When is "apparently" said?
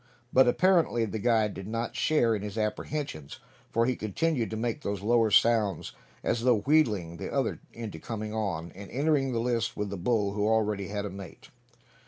0.47-1.05